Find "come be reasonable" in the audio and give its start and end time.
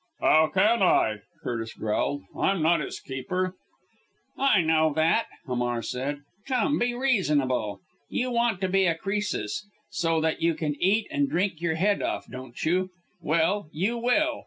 6.47-7.81